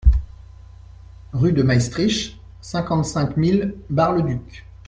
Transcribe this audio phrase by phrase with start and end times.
[1.31, 4.65] Rue de Maestricht, cinquante-cinq mille Bar-le-Duc